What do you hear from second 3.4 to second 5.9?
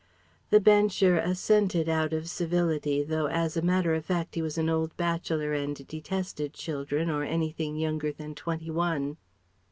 a matter of fact he was an old bachelor and